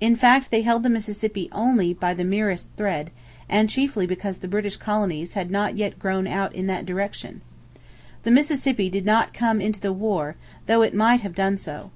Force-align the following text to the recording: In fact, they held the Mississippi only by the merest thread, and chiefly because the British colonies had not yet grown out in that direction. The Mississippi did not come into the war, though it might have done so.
In 0.00 0.16
fact, 0.16 0.50
they 0.50 0.62
held 0.62 0.82
the 0.84 0.88
Mississippi 0.88 1.50
only 1.52 1.92
by 1.92 2.14
the 2.14 2.24
merest 2.24 2.70
thread, 2.78 3.10
and 3.46 3.68
chiefly 3.68 4.06
because 4.06 4.38
the 4.38 4.48
British 4.48 4.78
colonies 4.78 5.34
had 5.34 5.50
not 5.50 5.76
yet 5.76 5.98
grown 5.98 6.26
out 6.26 6.54
in 6.54 6.66
that 6.68 6.86
direction. 6.86 7.42
The 8.22 8.30
Mississippi 8.30 8.88
did 8.88 9.04
not 9.04 9.34
come 9.34 9.60
into 9.60 9.78
the 9.80 9.92
war, 9.92 10.34
though 10.64 10.80
it 10.80 10.94
might 10.94 11.20
have 11.20 11.34
done 11.34 11.58
so. 11.58 11.90